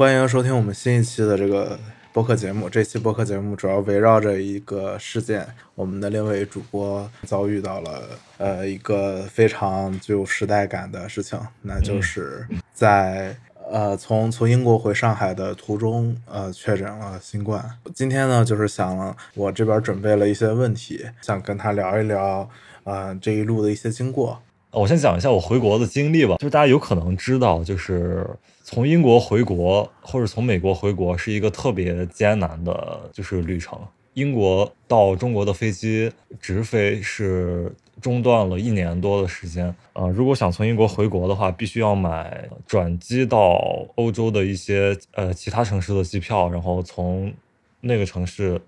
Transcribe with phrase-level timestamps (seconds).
[0.00, 1.78] 欢迎收听我们新一期的这个
[2.10, 2.70] 播客节目。
[2.70, 8.08] 这期播客节目主要围绕着一个事件，我们的另一位主播遭遇到了
[8.38, 13.36] 呃一个非常具有时代感的事情，那就是在
[13.70, 17.62] 呃从从英国回上海的途中呃确诊了新冠。
[17.94, 22.48] 今天呢，就是想我这边准备了一些问题，想跟他聊一聊
[22.84, 24.40] 呃这一路的一些经过。
[24.72, 28.24] 我先讲一下我回国的经历吧，就是大家有可能知道，就是
[28.62, 33.78] 从英国回国或者从美国回国是一个特别艰难的，就是旅程。
[34.14, 39.74] 英国到中国的飞机直飞是中断了一年多的时间。
[39.92, 43.60] 呃，如果想从英国回国的话，必须要买转机到
[43.96, 47.32] 欧洲的一些呃其他城市的机票，然后从
[47.80, 48.60] 那个城市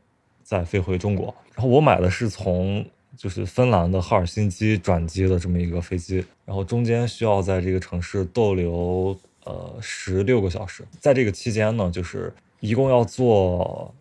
[0.43, 1.33] 再飞回中国。
[1.55, 2.85] 然后我买的是从。
[3.17, 13.95] 就是芬兰的赫尔辛基转机的这么一个飞机，然后中间需要在这个城市逗留呃十六个小时，在这个期间呢，就是一共要坐。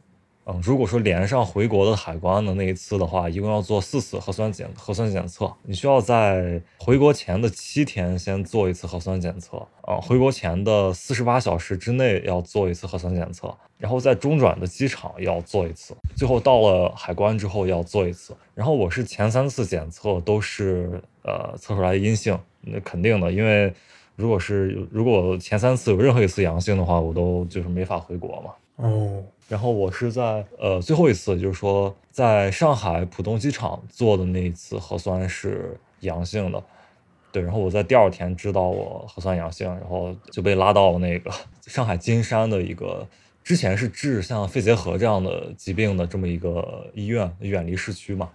[0.46, 5.52] 嗯，如果说连上回国的海关的那一次的话，一共要做四次核酸检核酸检测。
[5.64, 18.36] 你需要在回国前的七天先做一次核酸检测，啊，回国前的四十八小时之内要做一次核酸检测，然后在中转的机场要做一次，最后到了海关之后要做一次。
[18.56, 23.72] 然后我是前三次检测都是呃测出来阴性，那肯定的，因为
[24.16, 28.52] 如果是如果前三次有任何一次阳性的话，我都就是没法回国嘛。
[28.78, 29.24] 哦。
[29.52, 36.64] 然后我是在呃最后一次，就是说在上海浦东机场做的那一次核酸是阳性的，
[37.34, 37.44] 对。
[37.44, 41.30] 然后我在第二天知道我核酸阳性，然后就被拉到了那个
[41.68, 43.06] 上海金山的一个
[43.44, 48.30] 之前是治像肺结核这样的疾病的这么一个医院，远离市区嘛。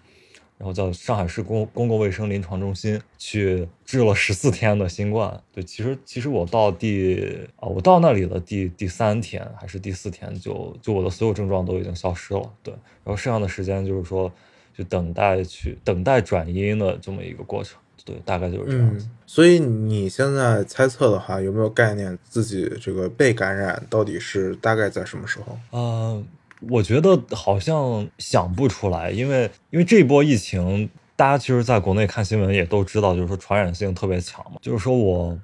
[0.59, 5.39] 然后叫上海市公公共卫生临床中心去治了十四天的新冠。
[5.53, 12.51] 对，其实其实我到第啊，我到那里的第第三天还是第四天，就就我的所有症状都已经消失了。
[12.63, 12.73] 对，
[13.05, 14.33] 然后剩下的时间就是说，
[14.75, 17.79] 就等待去等待转阴的这么一个过程。
[18.05, 19.09] 对，大概就是这样子。
[19.27, 25.59] 所以你现在猜测的话，有没有概念自己这个被感染到底是大概在什么时候？
[25.73, 26.27] 嗯。
[26.63, 34.59] 我觉得好像想不出来，因为因为这波疫情，大家其实在国内看新闻也都知道，就是说传染性特别强嘛。
[34.63, 35.39] 就是说我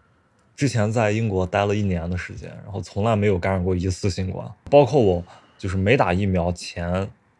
[0.56, 5.22] 之前在英国待了一年的时间，然后从来没有感染过一次新冠，包括我
[5.58, 6.90] 就是没打疫苗前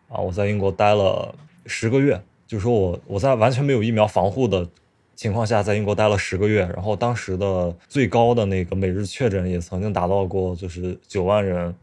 [0.09, 1.35] 啊，我在英国待了
[1.65, 4.69] 十个月，就是说我我在完全没有疫苗防护的
[5.17, 11.75] 情况下，在英国待了十个月，然后当时的最高的那个每日确诊也曾经达到过就是九万人。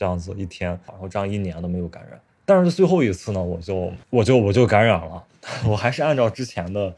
[0.00, 5.22] 这样子一天，然后这样一年都没有感染，但是最后一次呢，我就我就我就感染了。
[5.68, 6.94] 我还是按照之前的，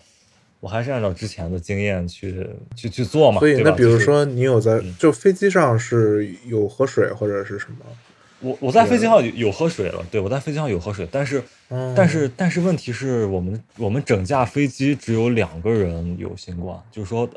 [0.61, 3.41] 我还是按照之前的经验去去去做嘛。
[3.41, 7.79] 所以那比如说你有在就飞机上是有喝水或者是什么？
[8.39, 11.43] 我我在飞机上有喝水了，对我在飞机上有喝水，但是
[11.97, 17.29] 但是但是问题是我们我们整架飞机只有两个人有新冠，就是说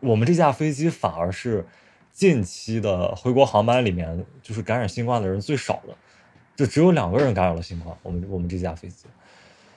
[0.00, 1.64] 我们这架飞机反而是。
[2.14, 5.94] 近期的回国航班里面，就是感染新冠的人最少的，
[6.54, 7.94] 就只有两个人感染了新冠。
[8.04, 9.06] 我们我们这架飞机，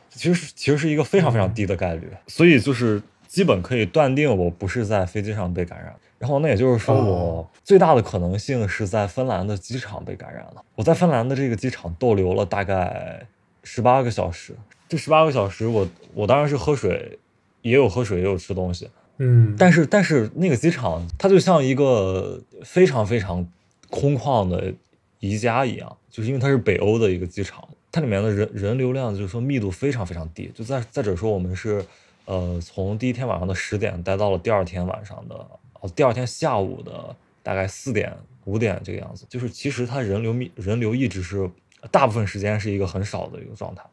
[0.09, 5.93] 其实其实是一个非常非常低的概率，所以就是基本可以断定我不是在飞机上被感染。
[6.19, 10.63] 然后那也就是说，我最大的可能性是在芬兰的机场被感染了。
[10.75, 13.25] 我在芬兰的这个机场逗留了大概
[13.63, 14.55] 十八个小时，
[14.87, 17.17] 这十八个小时，我我当然是喝水，
[17.63, 18.89] 也有喝水，也有吃东西。
[19.17, 23.47] 嗯，但是但是那个机场它就像一个非常非常
[23.89, 24.73] 空旷的
[25.19, 30.51] 宜家一样，就是因为它是北欧的一个机场，它里面的人人流量就是说密度非常非常低。
[30.53, 31.83] 就再再者说，我们是
[32.25, 35.35] 呃从第一天晚上的十点待到了第二天晚上的
[35.81, 38.13] 哦第二天下午的大概四点
[38.45, 41.49] 五点这个样子，就是其实它人流密人流一直是
[41.91, 43.83] 大部分时间是一个很少的一个状态。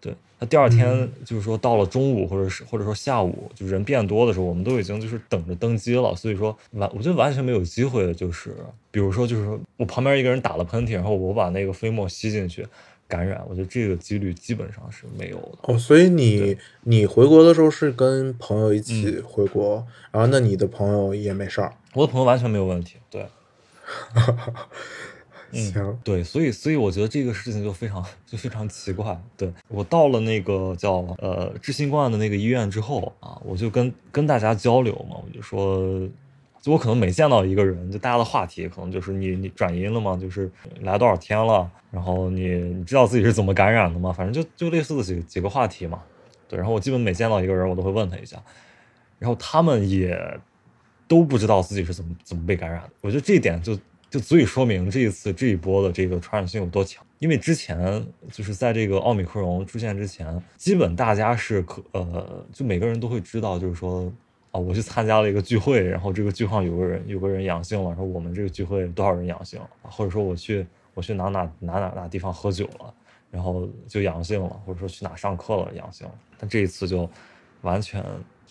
[0.00, 6.14] 对，那第二天就是说到了中午或者是或者说下午，就人变多的时候，我们都已经就是等着登机了。
[6.14, 8.54] 所以说完，我觉得完全没有机会，就是
[8.90, 12.66] 比如说就是我旁边一个人打了喷嚏，然后我把那个飞沫吸进去
[13.08, 15.58] 感染，我觉得这个几率基本上是没有的。
[15.62, 21.72] 哦，所以你你回国的时候是跟朋友一起回国，然后那你的朋友也没事儿？
[21.94, 22.96] 我的朋友完全没有问题。
[23.08, 23.26] 对。
[25.54, 29.18] 行，对，所以所以我觉得这个事情就非常就非常奇怪。
[29.36, 36.08] 对我到了那个叫呃治新冠的那个医院之后啊，我就跟跟大家交流嘛，我就说，
[36.60, 40.18] 就我可能每见到一个人，就大家的话题可能就是你你转阴了吗？
[40.20, 41.70] 就是来多少天了？
[41.90, 44.12] 然后你你知道自己是怎么感染的吗？
[44.12, 46.02] 反正就就类似的几几个话题嘛。
[46.48, 48.42] 对，然后我基本每见到一个人，我都会问他一下，
[49.18, 50.18] 然后他们也
[51.06, 52.90] 都不知道自己是怎么怎么被感染的。
[53.00, 53.78] 我觉得这一点就。
[54.14, 57.04] 就足以说明这一次这一波的这个传染性有多强。
[57.18, 64.04] 因为之前就是在这个奥密克戎出现之前，基本大家是可呃，就每个人都会知道，就是说
[64.52, 70.64] 啊，我去参加了一个聚会，然后这个聚会有个人有个人阳性了，说我们这个聚会多少人阳性，或者说我去
[70.94, 72.94] 我去哪哪哪哪哪地方喝酒了，
[73.32, 76.06] 然后就阳性了，或者说去哪上课了阳性。
[76.38, 77.10] 但这一次就
[77.62, 78.00] 完全。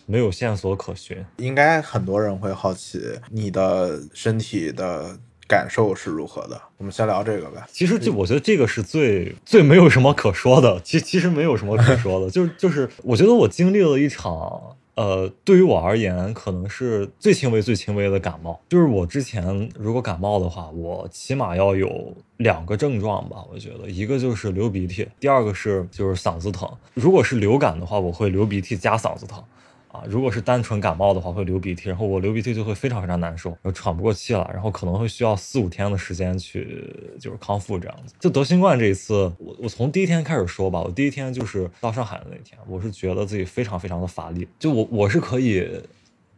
[0.05, 2.99] 没有线索可循，应该很多人会好奇
[3.29, 6.59] 你的身体的感受是如何的。
[6.77, 7.63] 我们先聊这个呗。
[7.71, 10.79] 其实，就我觉得这个是最最没有什么可说的。
[10.83, 18.59] 其其实没有什么可说的， 就是就是，我觉得我经历了一场，呃，对于我而言，可能是最轻微、最轻微的感冒。
[18.69, 23.37] 就是我之前如果感冒的话，我起码要有两个症状吧。
[23.51, 26.69] 我觉得一个就是流鼻涕，第二个是就是嗓子疼。
[26.93, 29.43] 如果是流感的话，我会流鼻涕加嗓子疼。
[29.93, 38.15] 啊，如果是单纯感冒的话，会流鼻涕，然后我流鼻涕就会非常非常难受，然后喘不过气了，然后可能会需要四五天的时间去就是康复这样子。
[38.19, 45.69] 就得新冠这一次，我我从第一天开始说吧，我第一天就是到上海的那天，我是觉得自己非常非常的乏力，就我我是可以，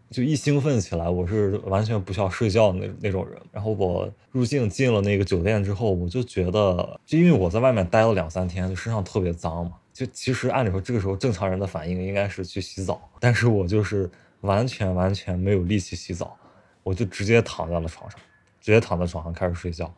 [0.10, 3.40] 就一兴奋起来，我是完全不需要睡觉的那那种人。
[3.54, 9.72] 然后我入境进了那个酒店之后，我就觉得，就因为我在外面待了两三天，就身上特别脏嘛。
[9.96, 14.12] 就其实按理说这个时候正常人的反应应该是去洗澡，但是我就是
[14.42, 16.36] 完全完全没有力气洗澡，
[16.84, 18.20] 我就直接躺在了床上，
[18.60, 19.90] 直接躺在床上开始睡觉，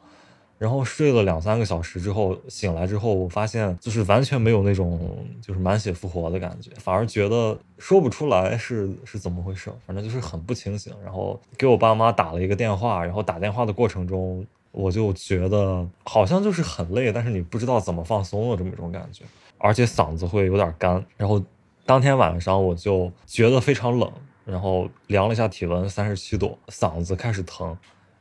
[0.59, 10.93] 然后睡了两三个小时之后醒来之后，我发现就是完全没有那种就是满血复活的感觉，反而觉得说不出来是是怎么回事，反正就是很不清醒。
[11.03, 14.45] 然后给我爸妈打了一个电话，然后打电话的过程中，
[14.77, 19.25] 我就觉得好像就是很累，但是你不知道怎么放松了这么一种感觉。
[19.57, 21.43] 而且嗓子会有点干，然后
[21.83, 24.11] 当天晚上我就觉得非常冷，
[24.45, 27.75] 然后量了一下体温三十七度，嗓子开始疼，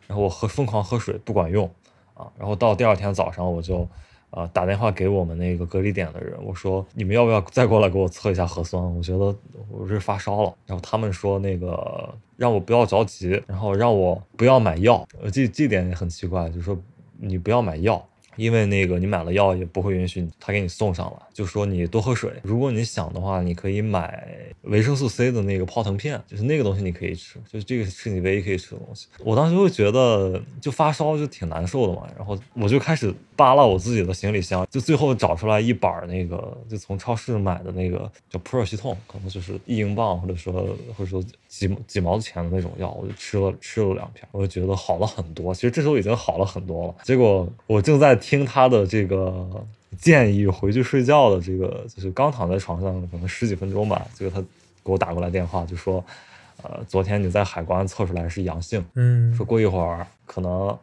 [0.07, 1.71] 然后我喝疯狂喝水不管用
[2.15, 3.87] 啊，然后到第二天早上我就
[4.37, 8.83] 啊打电话给我们那个隔离点的人，我说你们要不要再过来给我测一下核酸？
[8.95, 9.35] 我觉得
[9.71, 16.79] 我是发烧了，然后他们说那个让我不要着急，然后让我不要买药，呃这这点也很奇怪，就是说
[17.19, 18.07] 你不要买药。
[18.37, 22.33] 因为那个你买了药也不会允许他给你送上了，就说你多喝水。
[22.43, 24.27] 如果你想的话，你可以买
[24.63, 29.07] 维生素 C 的那个泡腾片，就是那个东西你可以吃，就是这个是你唯一可以吃的东西。
[29.25, 40.53] 我当时会觉得就发烧就挺难受的嘛，然后我就开始扒拉我自己的行李箱，就最后找出来一板那个就从超市买的那个叫普尔西痛，可能就是一英镑或者说
[40.97, 45.55] 或者说几几毛钱的那种药，我就吃了吃了两片，我就觉得好了很多。
[45.55, 46.95] 其实这时候已经好了很多了。
[47.03, 48.17] 结果我正在。
[48.27, 49.65] 听他的这个
[49.97, 54.45] 建议，回去睡觉的这个，就是刚躺在床上，可能十几分钟吧，结果他
[54.85, 56.05] 给我打过来电话，就说，
[56.65, 60.77] 呃，昨天你在海关测出来是阳性，嗯，说过一会儿可能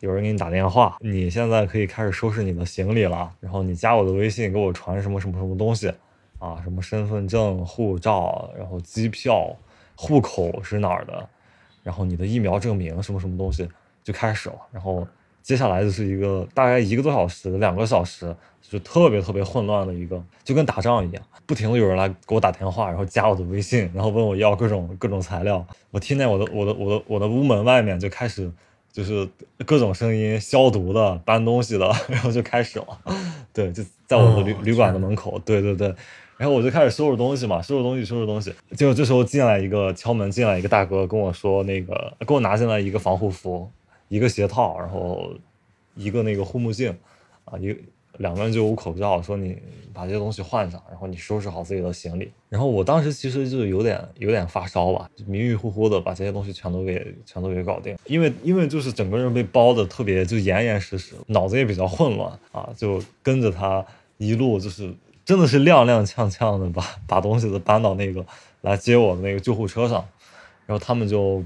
[0.00, 5.90] 有人给你打电话，你现在可以开始收拾你的行李了，然后你加我的微信，给我传什么什么什么东西，
[6.38, 9.56] 啊，什么身份证、护照，然后机票、
[9.96, 11.26] 户口是哪儿的，
[11.82, 13.66] 然后你的疫苗证明什么什么东西
[14.04, 15.08] 就开始了，然后。
[15.42, 25.66] 接下来就是一个大概一个多小时、两个小时，就特别特别混乱的一个，就跟打仗一样，不停的有人来给我打电话，然后加我的微信，然后问我要各种各种材料。
[25.90, 28.50] 我听见我的我的我的我的屋门外面就开始
[28.92, 29.28] 就是
[29.66, 32.86] 各种声音，消毒的、搬东西的， 然后就开始了。
[33.52, 35.38] 对，就在我的旅旅馆的门口。
[35.44, 35.94] 对对对，
[36.38, 38.54] 然后我就开始收拾东西嘛，收拾东西，收拾东西。
[38.76, 43.68] 结果这时候进来一个敲门进来一个大哥跟我说，那个给我拿进来一个防护服。
[44.12, 45.32] 一个鞋套，然后
[45.94, 46.94] 一个那个护目镜，
[47.46, 47.74] 啊，一
[48.18, 49.56] 两个人就捂口罩，说你
[49.94, 52.30] 把这些东西换上，然后你收拾好自己的行李。
[52.50, 57.96] 然后我当时其实就有点有点发烧吧，迷迷糊糊的把这些东西全都给全都给搞定。
[58.04, 63.82] 因为因为就是整个人被包的特别就严严实实，脑子也比较混乱啊，就跟着他
[64.18, 68.22] 一路就是真的是踉踉跄跄的把把东西都搬到那个
[68.60, 70.06] 来接我的那个救护车上，
[70.66, 71.42] 然后他们就。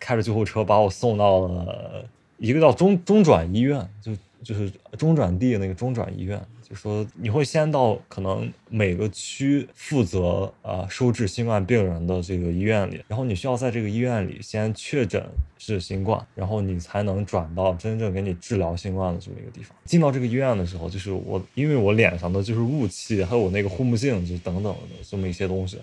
[0.00, 2.04] 开着救护车把我送到了
[2.38, 15.22] 一个叫中中转医院，就就是中转地那个中转医院，就说你会先到可能每个区负责啊收治新冠病人的这个医院里，然后你需要在这个医院里先确诊
[15.58, 19.76] 是新冠，然后你才能转到真正给你治疗新冠的这么一个地方。
[19.84, 25.78] 进到这个医院的时候，就是我因为我脸上的就是雾气，还有我那个护目镜，就等等的这么一些东西。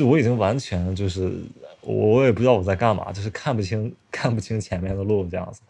[0.00, 1.30] 就我已经完全就是，
[1.82, 5.60] 我我也不知道我在干嘛，就是看不清看不清前面的路这样子。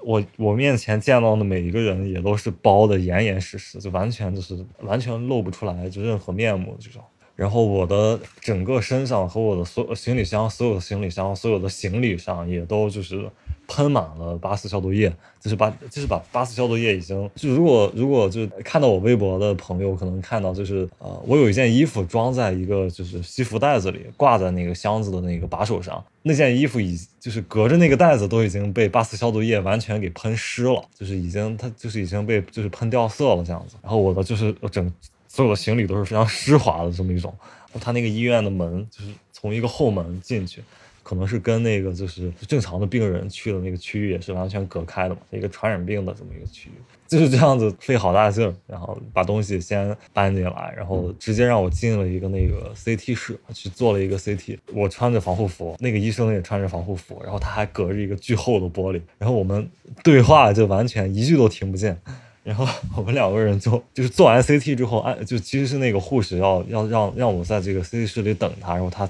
[0.00, 7.02] 我我面前见到的每一个人也都是包的严严实实，就完全就是完全露不出来就任何面目这种。
[7.36, 13.28] 然后我的整个身上和我的所行李箱，所有的行李箱，所有的行李上也都就是
[13.68, 34.90] 喷满了八四消毒液，就是把就是把八四消毒液已经就如果如果就是看到我微博的朋友可能看到就是呃我有一件衣服装在一个就是西服袋子里挂在那个箱子的那个把手上，那件衣服已就是隔着那个袋子都已经被八四消毒液完全给喷湿了，就是已经它就是已经被就是喷掉色了这样子，然后我的就是整
[35.28, 37.34] 所有的行李都是非常湿滑的这么一种，
[37.78, 40.64] 他那个医院的门就是从一个后门进去。
[41.08, 46.72] 可能是跟那个就是正常的病人去的那个区域也是完全隔开的嘛，一个传染病的这么一个区域，
[47.08, 59.66] 就是这样子费好大劲儿，然后把东西先搬进来，然后直接让我进了一个那个 CT 室去做了一个 CT，我穿着防护服，那个医生也穿着防护服，然后他还隔着一个巨厚的玻璃，然后我们
[60.04, 61.98] 对话就完全一句都听不见，
[62.44, 69.08] 然后我们两个人就就是做完 CT 之后，按就其实是那个护士要要让让我在这个 CT 室里等他，然后他。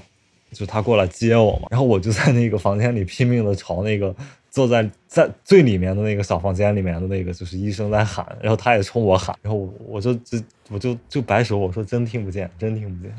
[0.51, 4.15] 就他过来接我嘛，然后我就在那个房间里拼命的朝那个
[4.49, 10.37] 坐在在最里面的那个小房间里面的那个就是医生在喊，然后他也冲我喊，然后我就就
[10.69, 13.15] 我就就摆手，我说真听不见，真听不见，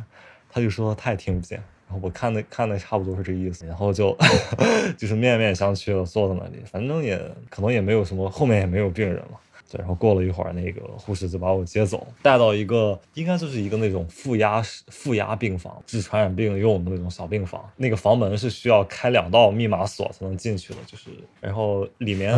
[0.50, 1.58] 他就说他也听不见，
[1.88, 4.16] 然后我看的看的差不多是这意思，然后就
[4.98, 7.16] 就是面面相觑的坐在那里，反正也
[7.48, 9.40] 可能也没有什么，后面也没有病人了。
[9.70, 17.64] 对，然后过了一会儿，那个护士就把我接走，带到一个应该就是一个那种负压负压病房，治传染病用的那种小病房。
[17.76, 21.10] 那个房门是需要开两道密码锁才能进去的，就是，
[21.40, 22.36] 然后里面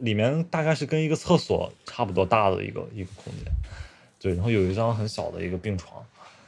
[0.00, 3.52] 里面大概是跟一个厕所差不多大的一个一个空间。
[4.18, 6.02] 对，然后有一张很小的一个病床，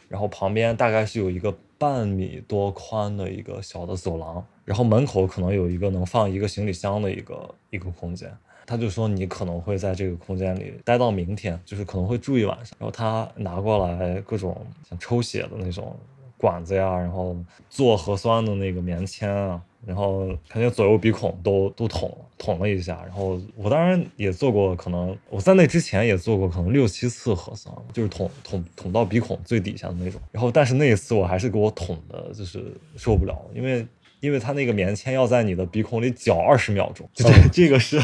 [0.09, 8.35] 然后旁边大概是有一个半米多宽的一个小的走廊，然后门口可能有一个能放一个行李箱的一个一个空间。
[8.67, 12.77] 他就说你可能会在这个空间里待到明天，就是可能会住一晚上。
[12.81, 15.97] 然后他拿过来各种像抽血的那种
[16.37, 17.37] 管子呀，然后
[17.71, 23.01] 做核酸的那个棉签啊，然后肯定左右鼻孔都都捅捅了一下。
[23.07, 30.21] 然后我当然也做过，可能我在那之前也做过，可能六七次核酸，就是捅捅捅到鼻孔最底下的那种。
[30.33, 33.87] 然后但是那一次我还是给我捅的，就是受不了，因为。
[34.27, 38.03] 因为它那个棉签要在你的鼻孔里搅二十秒钟，对，这个是，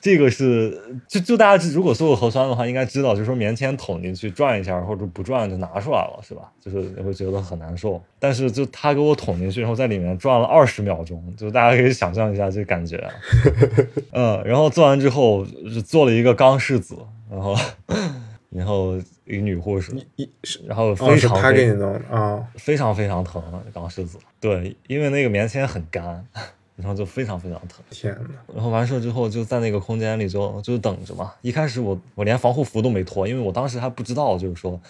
[0.00, 6.42] 这个是，就就大家如果做过核酸的话，应该知道，就是说棉签捅进去转一下，或者不转就拿出来了，是吧？
[6.64, 8.00] 就是你会觉得很难受。
[8.20, 13.02] 但是就他给我捅进去，然后在里面转了二十秒钟，就大家可以想象一下这感觉。
[14.12, 16.96] 嗯，然后做完之后是做了一个钢拭子，
[17.28, 17.56] 然后。
[18.50, 20.26] 然后一个女护士，一
[20.66, 23.42] 然后非常他给你弄啊，非常非常疼，
[23.74, 24.18] 钢拭子。
[24.40, 26.26] 对，因为那个棉签很干，
[26.74, 27.84] 然后就非常非常疼。
[27.90, 31.34] 天呐，然后完事之后就在那个空间里就就等着嘛。
[31.42, 34.80] 一开始我我连防护服都没脱，因为我当时还不知道，就是说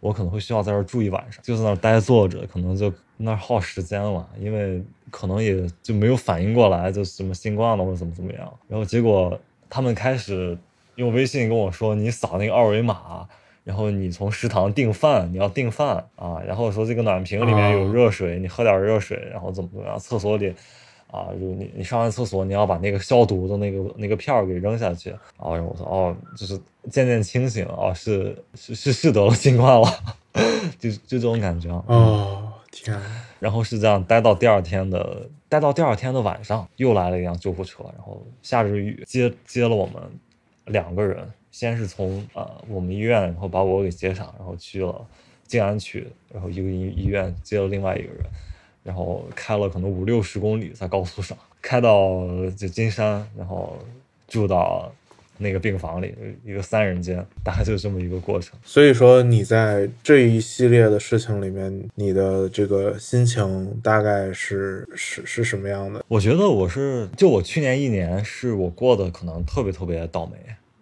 [0.00, 8.52] 我可能会需要在这儿住一晚上，就在那儿待坐着，可能就那儿耗时间了，因为可能也就没有反应过来，就什么新冠了或者怎么怎么样。
[8.68, 10.58] 然后结果他们开始。
[10.96, 13.26] 用微信跟我说，你扫那个二维码，
[13.64, 20.54] 然后你从食堂订饭，你要订饭啊，然后说这个暖瓶里面有热水，你喝点热水，然后怎么怎么样，厕所里，
[21.10, 26.58] 啊，就你你上完厕所，你要把那个消毒的那个那个片儿给扔下去，然后我说哦，就是
[26.90, 29.88] 渐渐清醒，哦，是是是是得了新冠了，
[30.78, 32.98] 就就这种感觉啊，哦天，
[33.40, 39.94] 然后是这样待到第二天的，待到第二天的晚上，又来了一辆救护车，然后下着雨接接了我们。
[40.66, 45.06] 两个人，先是从啊我们医院，然后把我给接上，然后去了
[45.46, 48.24] 静安区，然后一个医医院接了另外一个人，
[48.82, 53.78] 然后开了可能五六十公里在高速上，开到这金山，然后
[54.28, 54.92] 住到
[55.38, 56.14] 那个病房里，
[56.44, 58.58] 一个三人间，大概就这么一个过程。
[58.64, 66.04] 所以说你在这一系列的事情里面，你的这个心情大概是是是什么样的？
[66.08, 70.36] 我觉得我是，就我去年一年是我过得可能特别特别倒霉。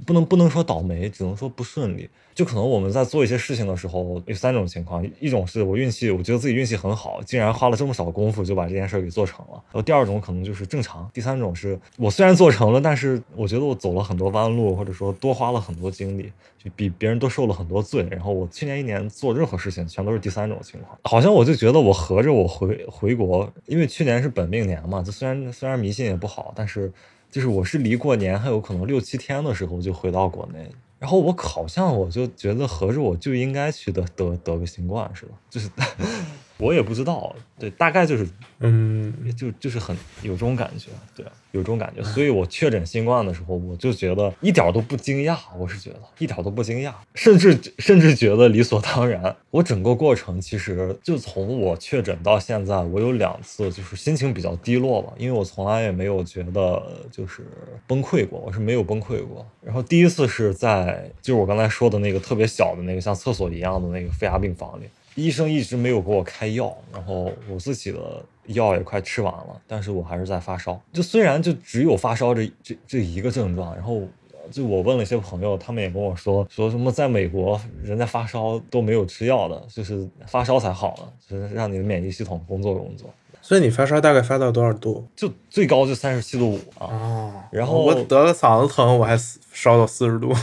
[0.07, 2.09] 不能不能说倒霉，只能说不顺利。
[2.35, 18.05] 就可能我们在做一些事情的时候，有三种情况：一种是我运气，我觉得自己运气很好，竟然花了这么少功夫就把这件事儿给做成了；然后第二种可能就是正常；第三种是我虽然做成了，但是我觉得我走了很多弯路，或者说多花了很多精力，就比别人都受了很多罪。
[18.11, 20.99] 然后我去年一年做任何事情，全都是第三种情况。
[21.05, 26.93] 好像我就觉得我合着我回回国，因为去年是本命年嘛，就虽然虽然迷信也不好，但是。
[27.35, 35.69] 就是我是离过年还有可能六七天的时候就回到国内，然后我好像我就觉得合着我就应该去得得得个新冠似的，就是
[36.57, 38.27] 我也不知道，对，大概就是
[38.61, 49.35] 嗯就就是很有这种感觉，对，有这种感觉，所以我确诊新冠的时候，我就觉得一点都不惊讶，我是觉得一点都不惊讶，甚至甚至觉得理所当然。
[49.51, 56.81] 我整个过程其实就从我确诊到现在，我有两次就是心情比较低落吧，因为我从来也没有觉得
[57.11, 57.43] 就是
[57.87, 59.45] 崩溃过，我是没有崩溃过。
[59.61, 64.85] 然后第一次是在就是我刚才说的那个特别小的那个像厕所一样的那个负压病房里。
[65.15, 70.81] 医生一直没有给我开药，然后我自己的药也快吃完了，但是我还是在发烧。
[70.93, 74.03] 就虽然就只有发烧这这这一个症状，然后
[74.51, 83.09] 就我问了一些朋友，他们也跟我说，说什么在美国人家发烧都没有吃药的，就是发烧才好呢，就是让你的免疫系统工作工作。
[83.41, 85.07] 所以你发烧大概发到多少度？
[85.15, 89.19] 就最高就三十七度五啊，哦，然后我得了嗓子疼，我还
[89.53, 90.35] 烧到四十度。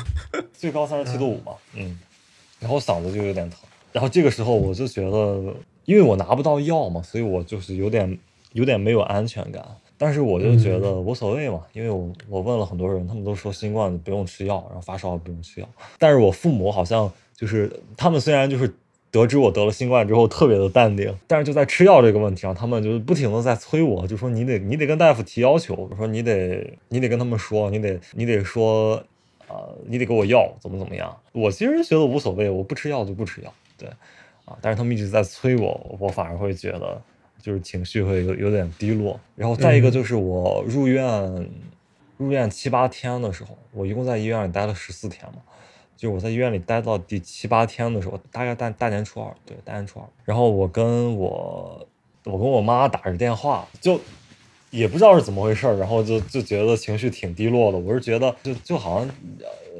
[0.53, 1.99] 最高三十七度五嘛，嗯，
[2.59, 3.59] 然后嗓子就有点疼。
[3.91, 5.53] 然后这个时候我就觉得，
[5.85, 8.17] 因为我拿不到药嘛，所以我就是有点
[8.53, 9.63] 有点没有安全感。
[9.97, 15.69] 但是我就觉得无所谓嘛，因为我我问了很多人，他们都说新冠不用吃药，然后发烧不用吃药。
[15.99, 18.73] 但是我父母好像就是他们虽然就是
[19.11, 29.03] 得知我得了新冠之后特别的淡定，但是就在吃药这个问题上，他们就是不停的在催我，就说你得你得跟大夫提要求，说你得你得跟他们说，你得你得说
[29.47, 31.15] 啊、你得给我药，怎么怎么样。
[31.33, 33.53] 我其实觉得无所谓，我不吃药就不吃药。
[33.81, 33.89] 对，
[34.45, 37.01] 啊，但是他们一直在催我，我反而会觉得
[37.41, 39.19] 就是情绪会有有点低落。
[39.35, 41.49] 然后再一个就是我入院，
[42.17, 45.41] 入院七八天的时候，我一共在医院里待了十四天嘛，
[45.97, 51.87] 就我在医院里待到第七八天的时候，大概大大年初二，对，大年初二，然后我跟我
[52.25, 53.99] 我跟我妈打着电话，就
[54.71, 57.77] 也不知道是怎么回事，然后就就觉得情绪挺低落的。
[57.77, 59.09] 我是觉得就就好像，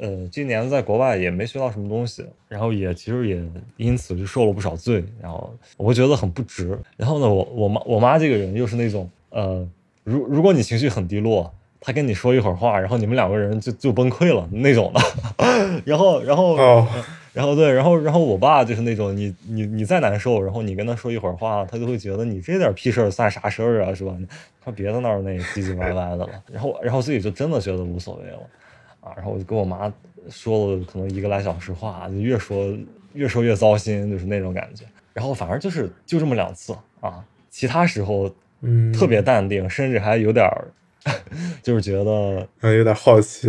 [0.00, 3.42] 呃，今年在国外也没学到什么东西，然后也其实也
[3.76, 6.78] 因此就受了不少罪，然后我会觉得很不值。
[6.96, 9.66] 然后呢，我我妈我妈这个人又是那种，呃，
[10.04, 15.00] 如如果你情绪很低落，她跟你说一会儿话，然后你们两个人就就崩溃了那种的。
[15.84, 16.86] 然 后然后，
[17.32, 24.14] 然后对，然后然后我爸就是那种你你你再难受，然后你跟他说一会儿话，他就会觉得你这点屁事儿算啥事儿啊，是吧？
[24.62, 26.28] 他别在那儿那唧唧歪歪的了。
[26.52, 28.38] 然后然后自己就真的觉得无所谓了
[29.00, 29.12] 啊。
[29.16, 29.92] 然后我就跟我妈
[30.28, 32.76] 说了可能一个来小时话，就越说
[33.14, 34.84] 越说越糟心，就是那种感觉。
[35.14, 40.68] 然后反正就是就这么两次啊，其他时候嗯，特别淡定，甚至还有点儿
[41.62, 43.48] 就是觉得嗯，有点好奇。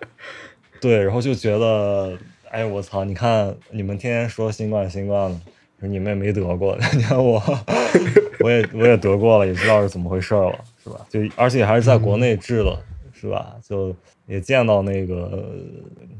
[0.80, 2.16] 对，然后就觉得，
[2.50, 3.04] 哎，我操！
[3.04, 5.30] 你看你们天天说新冠新冠
[5.80, 7.40] 的，你们也没得过， 你看我，
[8.40, 11.06] 我也我也得过了，也知道是怎么回事了，是吧？
[11.08, 12.76] 就而且还是在国内治的，
[13.12, 13.54] 是吧？
[13.62, 13.94] 就
[14.26, 15.54] 也见到那个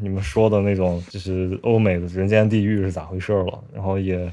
[0.00, 4.32] 你们说的那种，就是欧美的人间地狱是咋回事了，然后也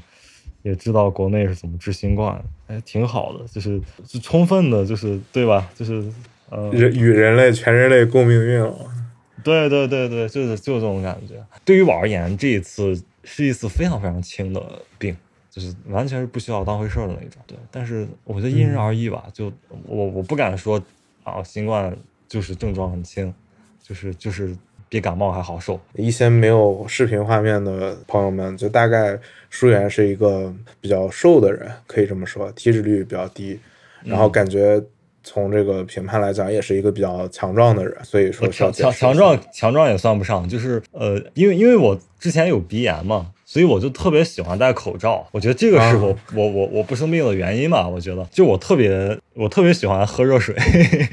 [0.62, 5.68] 也知道国内是怎么治新冠，哎，挺好的，就是就充分的，就是对吧？
[5.74, 6.04] 就是
[6.48, 8.72] 呃，人与人类全人类共命运了。
[9.44, 11.34] 对对对对，就是就这种感觉。
[11.64, 15.16] 对于我而言，这一次是一次非常非常轻的病，
[15.50, 17.40] 就是完全是不需要当回事儿的那种。
[17.46, 19.24] 对，但是我觉得因人而异吧。
[19.32, 19.52] 就
[19.86, 20.82] 我我不敢说
[21.24, 21.96] 啊，新冠
[22.28, 23.32] 就是症状很轻，
[23.82, 24.56] 就是就是
[24.88, 25.80] 比感冒还好受。
[25.94, 29.18] 一些没有视频画面的朋友们，就大概
[29.50, 33.58] 舒媛是一个比较瘦的人，可以这么说，体脂率比较低，
[34.04, 34.82] 然后感觉
[35.28, 45.28] 从这个评判来讲，也是一个比较强壮的人，所以说强强强壮强壮也算不上，就是呃，因为因为我之前有鼻炎嘛，所以我就特别喜欢戴口罩。
[45.32, 47.86] 我觉得这个是我、啊我我我不生病的原因吧。
[47.86, 50.56] 我觉得就我特别我特别喜欢喝热水，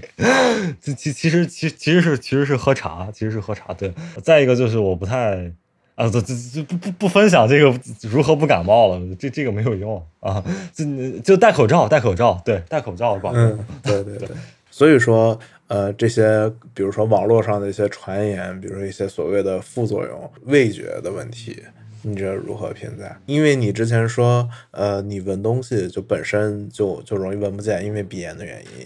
[0.79, 3.73] 其其其实其其实是其实是喝茶，其实是喝茶。
[3.73, 3.91] 对，
[4.23, 5.51] 再一个就是我不太。
[5.95, 10.85] 啊，这这这不不不分享这个如何不感冒了，这这个没有用啊，就
[11.19, 13.43] 就戴口罩，戴口罩，对，戴口罩管用。
[13.43, 14.27] 嗯，对对对。
[14.69, 21.63] 所以说，呃，这些比如说网络上的一些传言，比如说一些所谓的副作用、味觉的问题，
[22.01, 23.17] 你觉得如何评价？
[23.25, 28.85] 因为你之前说，呃，你闻东西就本身就就容易闻不见，因为鼻炎的原因。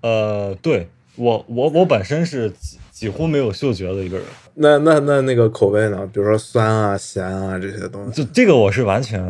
[0.00, 6.08] 呃，对我我我本身是几几乎没有嗅觉的一个人，那那那那个口味呢？
[6.12, 9.20] 比如说酸啊、咸啊这些东西就这个我是完全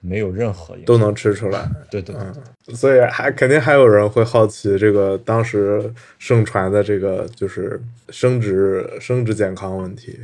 [0.00, 0.76] 没有任何。
[0.84, 1.66] 都能吃出来。
[1.90, 10.18] 对对，嗯，所以还肯定还有人会好奇这个当时盛传的这个就是生殖生殖健康问题。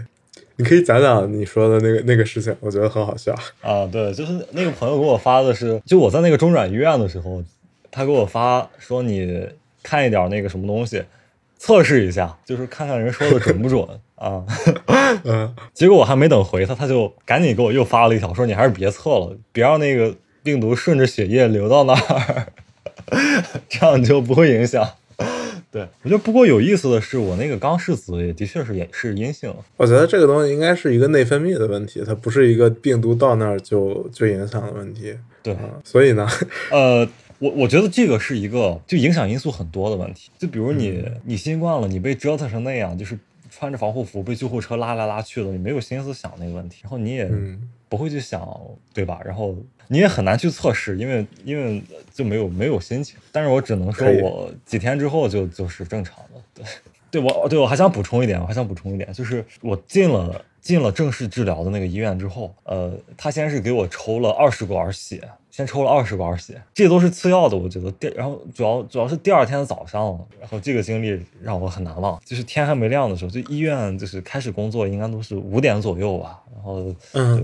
[0.57, 3.33] 你可以讲讲你说的那个那个事情，我觉得很好笑。
[3.63, 7.43] 啊，对，就是那个朋友给我发的是，就我在那个中转医院的时候，
[7.91, 9.49] 他给我发说你
[9.83, 11.03] 看一点那个什么东西，
[11.59, 13.83] 测试一下，就是看看人说的准不准
[14.17, 14.45] 啊。
[15.25, 22.47] 嗯结果我还没等回他，他就赶紧给我又发了一条，说你还是别测了，别让那个病毒顺着血液流到那儿，
[23.69, 24.87] 这样就不会影响。
[25.71, 29.53] 对我觉得，不过有意思的是，我那个刚试子也的确是也是阴性。
[29.77, 35.15] 我觉得这个东西应该是一个内分泌的问题，它不是一个病毒到那儿就就影响的问题。
[35.43, 36.27] 对，所以呢，
[36.73, 37.07] 呃，
[37.39, 40.31] 我我觉得这个是一个就影响因素很多的问题。
[40.39, 43.19] 就比如你你新冠了，你被折腾成那样，就是
[43.51, 47.31] 穿着防护服被救护车拉来拉去的，你没有心思想那个问题，然后你也
[47.89, 48.49] 不会去想，
[48.93, 49.21] 对吧？
[49.25, 53.17] 然后你也很难去测试，因为因为就没有没有心情。
[53.33, 56.43] 但是我只能说我几天之后就就是正常的。
[56.55, 56.65] 对，
[57.11, 60.45] 对我对我还想补充一点，我还想补充一点，就是我进了。
[60.61, 65.23] 进了正式治疗的那个医院之后，呃，他先是给我抽了二十管血，
[65.59, 67.91] 先抽了二十管血，这都是次要的，我觉得。
[67.91, 76.95] 第然后主要主要是第二天早上，然后这个经历让我很难忘，就是天还没亮的时候，就医院就是开始工作，应该都是五点左右吧，然后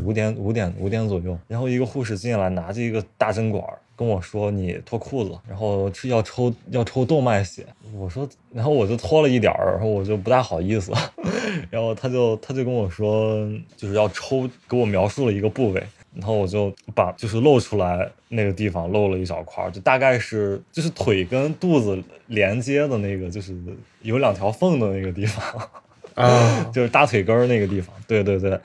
[0.05, 3.61] 五点五点五点左右，然后一个护士进来拿着一个大针管。
[3.97, 7.65] 跟我说你脱裤子，然后是要抽要抽动脉血，
[7.97, 10.93] 我说，然后我就脱了一点儿，然后我就不大好意思，
[11.71, 15.81] 然后他就他就跟我说就是要抽，给我描述了一个部位，
[16.15, 23.55] 然后我就把就是露出来那个地方露了一小块，就大概是就是腿跟肚子连接的那个，就是
[24.03, 25.69] 有两条缝的那个地方。
[26.15, 28.59] 啊， 就是大腿根儿那个地方，对对对。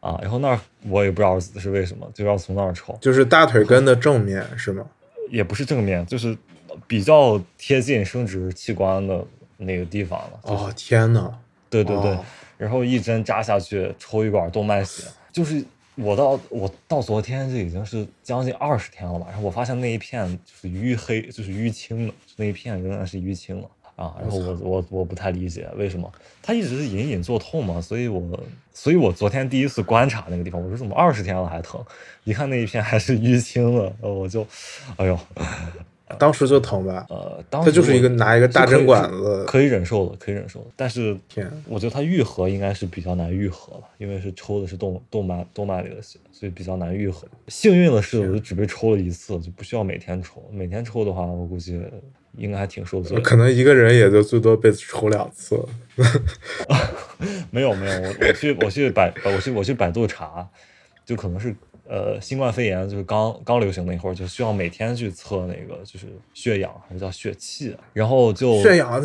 [0.00, 4.84] 啊，然后那儿我也不知道是为什么，就要从那儿抽，就是大腿根的正面是吗？
[5.30, 6.36] 也不是正面，就是
[6.86, 9.24] 比较贴近生殖器官的
[9.56, 10.40] 那个地方了。
[10.42, 11.32] 哦天呐，
[11.70, 12.18] 对对对，
[12.58, 15.64] 然后一针扎下去，抽一管动脉血，就是
[15.96, 23.68] 我到我到昨天就已经是将近二十天了吧，然后我发现那一片就是淤黑，就是淤青了，那一片仍然是淤青了。
[23.96, 28.20] 啊，然后我我我不太理解为什么他一直是隐隐作痛嘛，所以我
[28.72, 31.80] 所以我昨天第一次观察那个地方，我说怎么二十天了还疼？
[32.24, 34.44] 一看那一片还是淤青了，我就，
[34.96, 35.16] 哎呦，
[36.18, 37.06] 当时就疼吧。
[37.08, 40.66] 呃，当时他就是一个拿一个大针管子，可以忍受的，可以忍受的。
[40.76, 47.26] 但是天，我觉得它愈合应该是比较难愈合了，因为是抽的是动动脉动脉里的血，所以比较难愈合。
[47.48, 50.42] 幸运的是，我就只被抽了一次，就不需要每天抽。
[50.52, 51.80] 每天抽的话，我估计。
[52.36, 55.56] 应该还挺受罪，可能一个人也就最多被抽两次。
[57.52, 60.44] 没有没有，我我去我去百我去我去百度查，
[61.06, 61.54] 就可能是
[61.88, 69.02] 呃新冠肺炎就是刚刚流行那会儿，就需要每天去测那个就是血氧还是叫血气，然后就血氧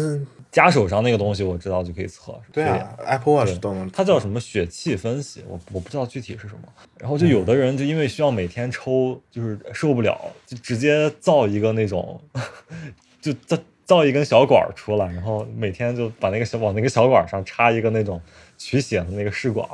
[0.52, 2.34] 夹手上那个东西我知道就可以测。
[2.52, 3.90] 对啊，Apple Watch 都能。
[3.92, 5.44] 它叫什么血气分析？
[5.48, 6.62] 我我不知道具体是什么。
[6.98, 12.20] 然后就有的人就因为需要每天抽，就是受不了，就直接造一个那种。
[13.22, 18.22] 就造造一根小管出来，然后每天就把那个小往那个小管上插一个那种
[18.58, 19.68] 取血的那个试管，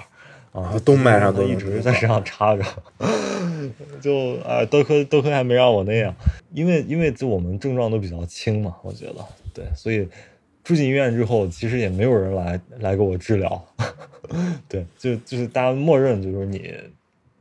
[0.56, 2.64] 啊，动脉上都一直在身上插着，
[4.00, 6.16] 就啊，多亏多亏还没让我那样，
[6.54, 9.16] 因为因为就我们症状都比较轻嘛，我觉得
[9.54, 10.08] 对，所以
[10.64, 13.62] 住进医院之后，其实也没有人来来给我治疗，
[14.70, 16.74] 对，就就是大家默认就是你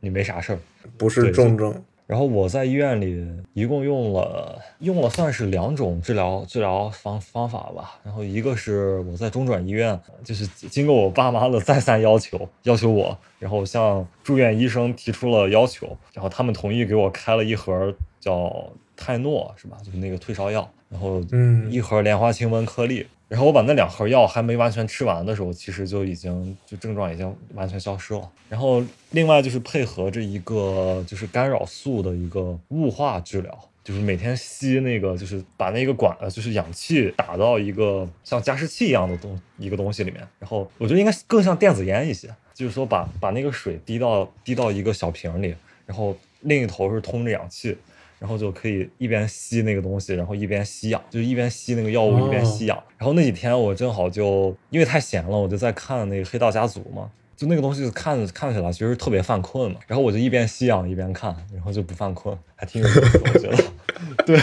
[0.00, 0.59] 你没啥事儿，
[0.98, 1.72] 不是重症。
[2.07, 7.99] 然后我在医院里一共用了用了算是两种治疗治疗方方法吧。
[8.05, 19.79] 然后一个是我在中转医院，就是经过我爸妈的再三要求，要求我，然后向住院医生提出了要求，然后他们同意给我开了一盒叫泰诺，是吧？
[19.83, 23.07] 就是那个退烧药，然后嗯，一盒莲花清瘟颗粒。
[23.35, 28.31] 然后我把那两盒药还没完全吃完的时候，其实就已经就症状已经完全消失了。
[28.49, 40.25] 然后另外就是配合着一个就是干扰素的一个雾化治疗，就是每天吸那个就是把那个管呃就是氧气打到一个像加湿器一样的东一个东西里面。
[40.38, 45.53] 然后我觉得应该更像电子烟一些，就是说把把那个水滴到滴到一个小瓶里，
[45.87, 47.77] 然后另一头是通着氧气。
[48.18, 52.83] 然后就可以一边吸那个东西，然后一边吸氧，就是一边吸那个药物一边吸氧。
[52.98, 59.81] 然后那几天我正好就因为太闲了，我就在看那个《黑道家族》嘛，就那个东西看看起来其实特别犯困嘛。
[59.87, 63.64] 然后我就一边吸氧一边看，然后就不犯困，还挺有意思，我觉得。
[64.27, 64.38] 对，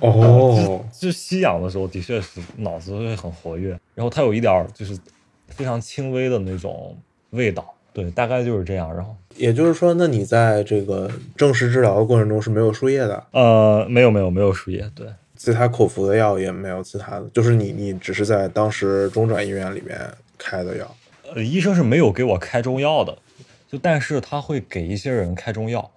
[0.00, 4.98] 哦，就吸氧的时候的确是脑子会很活跃，然后它有一点就是
[5.48, 6.96] 非常轻微的那种
[7.30, 7.74] 味道。
[7.92, 8.94] 对，大概就是这样。
[8.94, 13.22] 然后，也就是说，那你在这个正式治疗的过程中是没有输液的？
[13.32, 14.88] 呃，没有，没有，没有输液。
[14.94, 19.98] 对，其他口服的药也没有其他的，就是你，你只是在当时中转医院里面
[20.38, 20.96] 开的药。
[21.34, 23.16] 呃，医生是没有给我开中药的，
[23.70, 25.90] 就但是他会给一些人开中药。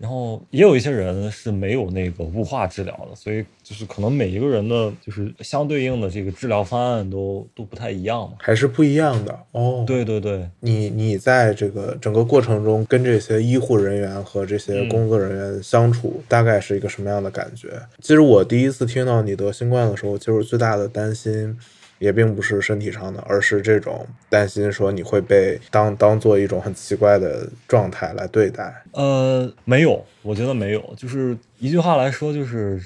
[0.00, 8.36] 然后也有一些人是没有那个雾化治疗的，所以就是可能每一个人的就是相对应的这个治疗方案都都不太一样嘛。
[8.38, 17.68] 还是不一样的哦。，对对对，你你在这个整个过程中跟这些医护人员和这些工作人员相处，大概是一个什么样的感觉？
[18.00, 21.54] 其实我第一次听到你得新冠的时候，就是最大的担心。
[22.00, 28.74] 也并不是身体上的，而是这种担心，说你会被当当做一种很奇怪的状态来对待。
[28.92, 32.82] 呃，没有，我觉得没有，就是一句话来说，就是，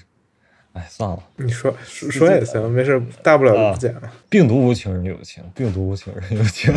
[0.73, 4.13] 哎，算了，你说说说也行，没事，大不了就不剪了。
[4.29, 6.75] 病毒无情人有情，病毒无情人有情。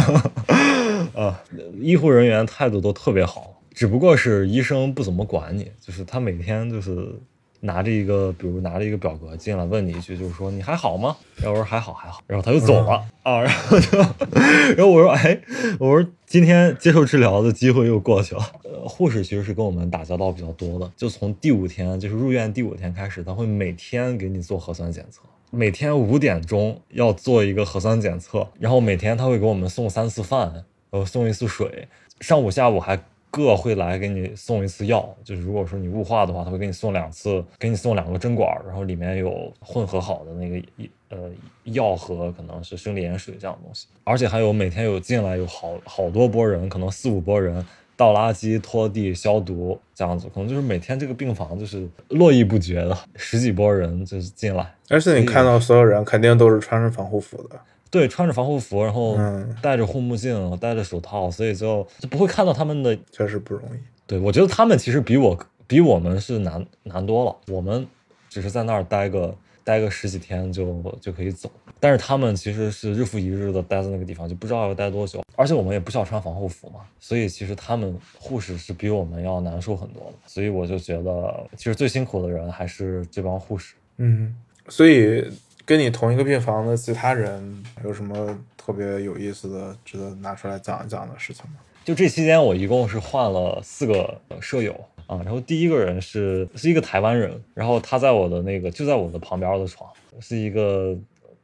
[1.16, 1.44] 啊，
[1.82, 7.16] 医护人员态度都特别好，只不过是医生不怎么管你，就是他每天就是
[7.62, 11.16] 拿着一个，比如拿着一个表格进来问你一句，就是说你还好吗？
[11.38, 13.98] 然后我说还好还好，然后他就走了、啊，然后就，
[14.76, 15.40] 然后我说哎，
[15.80, 18.42] 我说今天接受治疗的机会又过去了。
[18.64, 25.22] 呃，护士其实是跟我们打交道比较多的，就从第五天，就是入院第五天开始，他会每天给你做核酸检测。
[25.50, 30.52] 每天五点钟要做一个核酸检测，然后每天他会给我们送三次饭，
[30.92, 31.88] 然后送一次水，
[32.20, 33.00] 上午下午还
[33.38, 35.08] 各会来给你送一次药。
[35.24, 40.68] 就是如果说你雾化的话，他会给你送两次，给你送两个针管，然后里面有混合好的那个
[41.10, 41.30] 呃
[41.66, 47.64] 药和可能是生理盐水这样的东西，而且还有每天有进来有好好多波人，可能四五波人。
[47.96, 62.98] 倒垃圾、拖地、消毒这样子，可能就是每天这个病房就是络绎不绝的十几波人就是进来，而且你看到所有人肯定都是穿着防护服的，对，穿着防护服，然后嗯戴着护目镜、戴着手套，所以就就不会看到他们的。
[63.12, 63.80] 确实不容易。
[64.06, 67.86] 对我觉得他们其实比我比我们是难难多了，我们
[68.30, 83.76] 只是在那儿待个待个十几天就就可以走，但是他们其实是日复一日的待在那个地方，就不知道要待多久，而且我们也不需要穿防护服嘛，所以其实他们护士是比我们要难受很多的，所以我就觉得其实最辛苦的人还是这帮护士。
[83.98, 84.34] 嗯，
[84.70, 85.30] 所以
[85.68, 91.58] 跟你同一个病房的其他人有什么特别有意思的、值得拿出来讲一讲的事情吗？
[91.84, 94.72] 就这期间，我一共是换了四个舍友
[95.08, 95.18] 啊。
[95.26, 100.98] 然后第一个人是是一个台湾人，然后他在我的那个就在我的旁边的床，是一个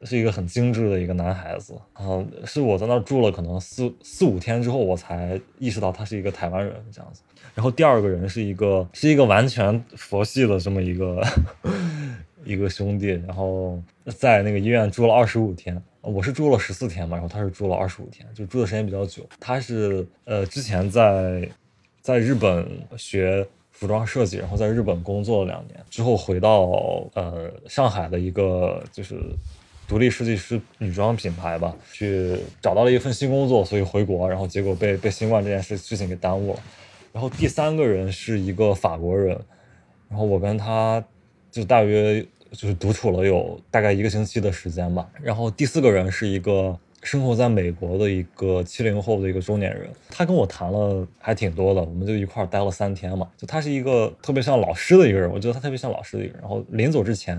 [0.05, 2.23] 是一个很精致的一个男孩子啊。
[2.45, 7.21] 是我在那儿住了可能四四五天之后，我才意识到他是一个台湾人这样子。
[7.55, 11.23] 然后第二个人是一个是一个完全佛系的这么一个
[12.43, 13.81] 一个兄弟，然后
[14.17, 15.81] 在那个医院住了二十五天。
[16.01, 19.25] 我是住了十四天嘛，然后他是住了二十五天，就住的时间比较久。
[19.39, 21.47] 他是呃之前在
[22.01, 26.63] 在日本学服装设计，然后在日本工作了两年，之后回到
[27.13, 29.17] 呃上海的一个就是
[29.87, 36.59] 独立设计师女装品牌吧，去找到了一份新工作，所以回国，然后结果被被新冠这件事事情给耽误了。
[37.11, 39.37] 然后第三个人是一个法国人，
[40.09, 41.03] 然后我跟他
[41.51, 45.07] 就大约就是独处了有大概一个星期的时间吧。
[45.21, 53.29] 然后第四个人是一个生活在美国的一个七零后的一个中年人，他跟我谈了还挺多的，我们就一块儿待了三天嘛。
[53.37, 56.41] 就他是一个特别像老师的一个人，我觉得他特别像老师的一个人。
[56.41, 57.37] 然后临走之前，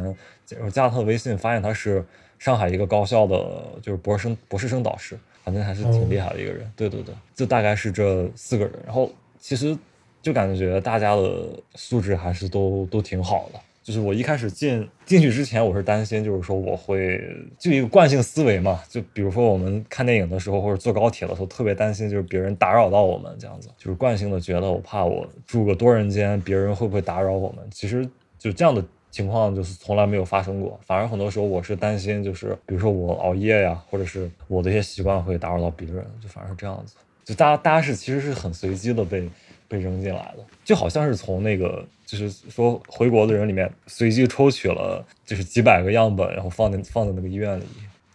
[0.63, 2.05] 我加了他的微信，发现他是
[2.45, 6.71] 上海一个高校的，就是博士生博士生导师，反正还是挺厉害的一个人。
[6.77, 8.75] 对对对，就大概是这四个人。
[8.85, 9.75] 然后其实
[10.21, 13.59] 就感觉大家的素质还是都都挺好的。
[13.83, 17.19] 就是我一开始进进去之前，我是担心，就是说我会
[17.59, 27.67] 就一个惯性思维嘛，就比如说我们看电影的时候或者坐高铁的时候，特别担心就是别人打扰到我们这样子，就是惯性的觉得我怕我住个多人间，别人会不会打扰我们？
[27.71, 28.07] 其实
[28.39, 36.97] 就这样的情况就是从来没有发生过，反而很多时候我是担心，就是比如说我熬夜呀，或者是我的一些习惯会打扰到别人，就反而是这样子。
[37.25, 39.31] 就大家大家是其实是很随机的被
[39.69, 47.65] 被扔进来的，就好像是从那个就是说回国的人里面随机抽取了就是几百个样本，然后放在放在那个医院里，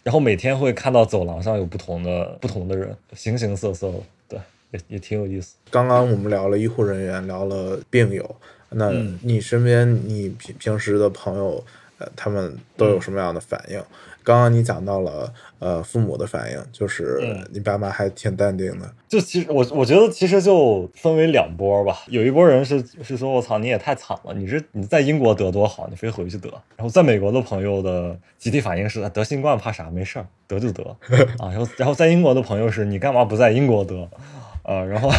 [0.03, 4.39] 然后每天会看到走廊上有不同的不同的人，形形色色的，对，
[4.71, 5.55] 也也挺有意思。
[5.71, 8.35] 刚刚我们聊了医护人员，聊了病友，
[8.71, 9.19] 那嗯。
[9.23, 11.63] 你身边你平平时的朋友，
[11.97, 13.81] 呃，他们都有什么样的反应？
[14.21, 17.47] 刚刚你讲到了呃父母的反应，就是嗯。
[17.51, 26.49] 你爸妈还挺淡定的，就其实我我觉得其实就分为两波吧，有一波人是是说我操你也太惨了，你这你在英国得多好，你非回去得。
[26.75, 30.83] 然后在美国的朋友的集体反应是得新冠怕啥，没事儿得就得。
[31.39, 31.49] 啊。
[31.49, 34.07] 然后然后在英国的朋友是你干嘛不在英国得
[34.63, 35.09] 啊，然后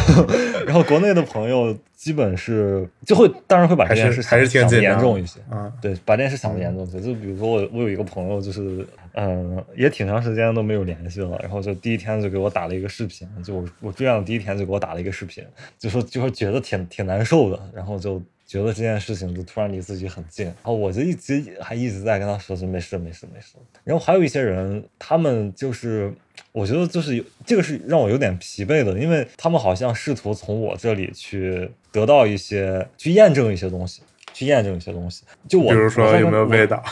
[0.65, 6.99] 然后国内的朋友基本是就会当然会把这件事还是挺想的严重一些，啊，对，把这件事想的严重一些。
[6.99, 15.43] 就比如说我我有一个朋友，就是嗯、呃也挺长时间都没有联系了，然后就第一天就给我打了一个视频，就我我住院的第一天就给我打了一个视频，
[15.77, 18.21] 就说就说觉得挺挺难受的，然后就。
[18.51, 23.55] 觉得这件事情就突然离自己很近，然后我就一直还一直在跟他说是没事没事没事。
[23.85, 26.13] 然后还有一些人，他们就是
[26.51, 34.01] 我觉得就是有这个是让我有点疲惫的，因为他们好像试图从我这里去得到一些去验证一些东西，
[34.33, 35.23] 去验证一些东西。
[35.47, 36.83] 就我比如说有没有味道？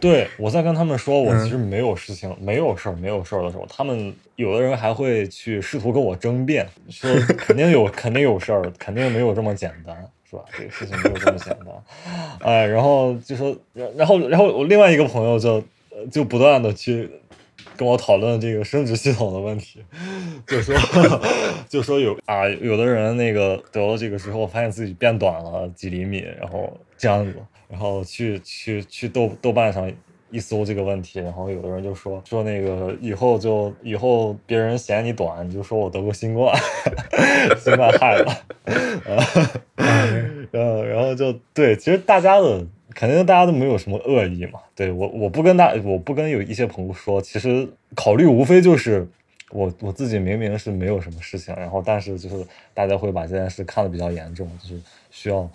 [0.00, 9.96] 对，我在跟他们说我嗯其实没有事情、没有事儿、没有事儿的时候，他们有的人还会去试图跟我争辩，说肯定有、肯定有事儿，肯定没有这么简单，
[10.34, 10.44] 是吧？
[10.58, 13.56] 这个事情没有这么简单， 哎，然后就说，
[13.96, 15.62] 然后然后我另外一个朋友就
[16.10, 17.08] 就不断的去。
[17.76, 19.82] 跟我讨论这个生殖系统的问题，
[20.46, 20.76] 就说
[21.68, 27.34] 就说有啊，有的人那个得了这个之后，发现自己变短了几厘米，然后这样子，
[27.68, 29.90] 然后去去去豆豆瓣上
[30.34, 36.52] 一搜这个问题，然后有的人就说说那个以后就以后别人嫌你短，你就说我得过新冠，
[37.58, 38.32] 新冠害了，
[40.52, 49.08] 呃，然后就对，其实大家的肯定大家都没有什么恶意嘛，对我我不跟大我不跟有一些朋友说，其实考虑无非就是。
[49.50, 54.80] 我我自己明明是没有什么事情，然后但是就是大家会把这件事看得比较严重，就是
[55.12, 55.48] 需要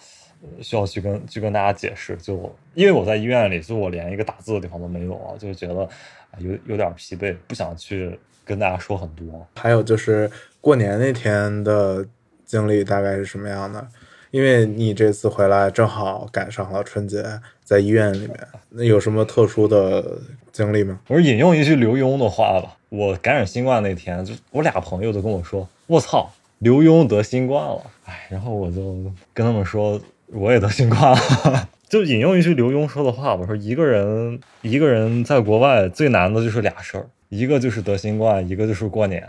[0.61, 2.15] 需要去跟去跟大家解释。
[2.17, 9.47] 就因为我在医院里，就我连一个打字的地方都没有啊，就觉得啊有有点疲惫，不想去跟大家说很多。
[9.55, 10.29] 还有就是
[10.61, 12.05] 过年那天的
[12.45, 13.87] 经历大概是什么样的？
[14.31, 17.23] 因为你这次回来正好赶上了春节，
[17.63, 18.37] 在医院里面，
[18.69, 20.19] 那有什么特殊的
[20.51, 20.99] 经历吗？
[21.07, 28.93] 我是引用一句刘墉的话吧，我感染新冠那天，就我俩朋友都跟我说：“我操，刘墉得新冠了。”哎，然后我就
[29.33, 29.99] 跟他们说
[30.31, 31.69] 我也得新冠了。
[31.89, 39.27] 就引用一句刘墉说的话，我说一个人一个人在国外最难的就是俩事儿，一个就是得新冠，一个就是过年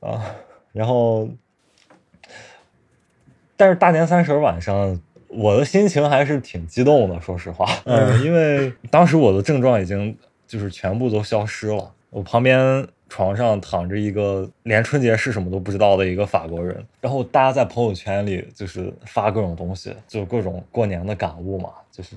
[0.00, 0.34] 啊。
[0.72, 1.28] 然后，
[3.56, 10.18] 但是大年三十晚上，我的心情还是挺激动的，说实话，嗯，因为当时我的症状已经
[10.48, 22.16] 就是全部都消失了，我旁边床上躺着一个连春节是什么都不知道的一个法国人，然后大家在朋友圈里就是发各种东西，就各种过年的感悟嘛，就是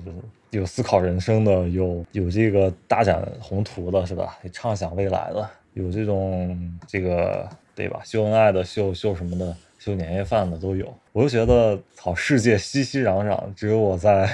[0.50, 4.36] 有思考人生的，有有这个大展宏图的，是吧？
[4.52, 8.00] 畅想未来的，有这种这个对吧？
[8.04, 10.92] 秀恩爱的，秀秀什么的，秀年夜饭的都有。
[11.12, 14.28] 我就觉得，操，世界熙熙攘攘，只有我在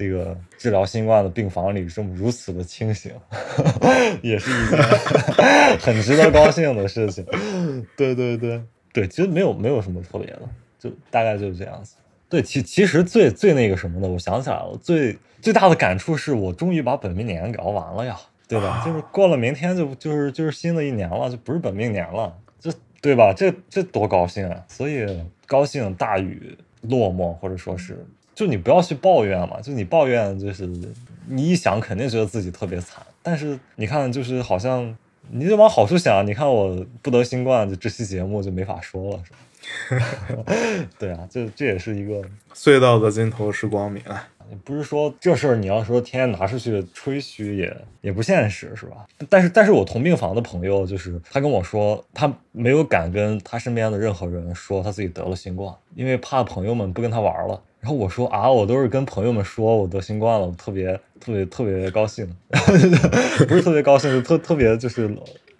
[0.00, 3.12] 这个治疗新冠的病房里这么如此的清醒，
[4.22, 4.78] 也是一件
[5.78, 7.22] 很值得高兴的事情。
[7.98, 8.62] 对对对
[8.94, 10.40] 对，其实没有没有什么特别的，
[10.78, 11.96] 就大概就是这样子。
[12.30, 18.82] 对，其其实最最那个什么的，我想起来了，最最大的感触是我终于把本命年给熬完了呀，对吧？
[18.82, 23.34] 就是过了明天就就是就是新的一年了，就不是本命年了，这对吧？
[23.36, 24.64] 这这多高兴啊！
[24.66, 28.02] 所以高兴大于落寞，或者说是，
[28.40, 30.66] 就你不要去抱怨嘛，就你抱怨就是
[31.26, 34.96] 你一想肯定觉得自己特别惨，但是你看就是好像
[35.30, 40.44] 你就往好处想，你看我不得新冠，就这期节目就没法说了，是吧？
[40.98, 42.22] 对啊，这这也是一个，
[42.54, 44.26] 隧道的尽头是光明啊！
[44.64, 49.06] 不是说这事儿你要说天天拿出去吹嘘也也不现实，是吧？
[49.28, 57.62] 但是但是我同病房的朋友就是他跟我说，他没有敢跟他身边的任何人说他自己得了新冠，因为怕朋友们不跟他玩了。
[57.80, 62.28] 然后我说啊，我都是跟朋友们说我得新冠了，我特别特别特别高兴，
[63.48, 65.08] 不是特别高兴，就特特别就是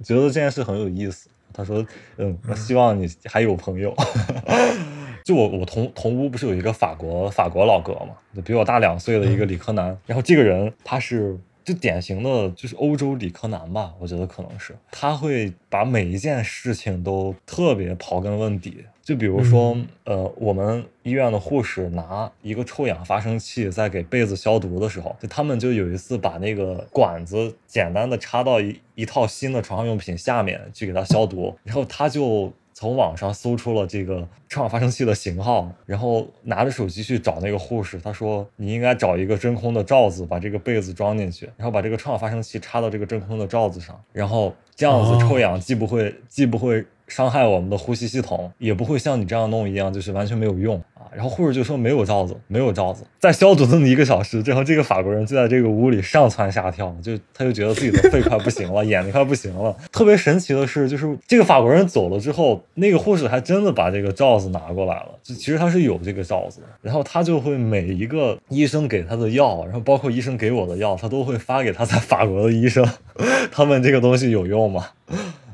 [0.05, 1.29] 觉得这件事很有意思。
[1.53, 1.85] 他说，
[2.17, 3.95] 嗯，我希望你还有朋友。
[5.25, 18.85] 就我我同同屋不是有一个法国法国老哥嘛，就比我大两岁的一个理科男，然后这个人他是就典型的就是欧洲理科男吧，我觉得可能是他会把每一件事情都特别刨根问底。
[19.11, 51.05] 就比如说，呃，我们医院的护士拿一个臭氧发生器在给被子消毒的时候，就他们就有一次把那个管子简单的插到一一套新的床上用品下面去给它消毒，然后他就从网上搜出了这个臭氧发生器的型号，然后拿着手机去找那个护士，他说你应该找一个真空的罩子，把这个被子装进去，然后把这个臭氧发生器插到这个真空的罩子上，然后这样子臭氧既不会既不会伤害我们的呼吸系统，也不会像你这样弄一样，就是完全没有用啊。
[51.13, 59.77] 然后护士就说没有罩子，没有罩子，在消毒这么一个小时最后，这个法国人就在这个屋里上蹿下跳，就他就觉得自己的肺快不行了， 眼睛快不行了。
[59.91, 72.87] 特别神奇的是，就是这个法国人走了之后，那个护士还真的把这个罩子拿过来了，就其实他是有这个罩子的，然后他就会每一个医生给他的药，然后包括医生给我的药，他都会发给他在法国的医生，
[73.51, 74.87] 他们这个东西有用吗？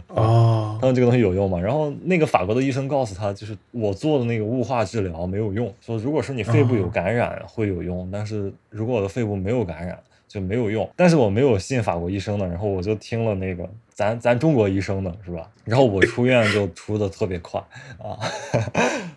[0.09, 1.61] 哦，他们这个东西有用吗？
[1.61, 9.99] 然后那个法国的医生告诉他，就是我做的那个雾化治疗没有用，说如果是你肺部有感染会有用，但是如果我的肺部没有感染
[10.29, 10.89] 就没有用。
[10.97, 15.51] 但是我没有信法国医生的，然后我就听了那个咱咱中国医生的是吧？
[15.65, 17.61] 然后我出院就出的特别快
[17.99, 18.19] 啊，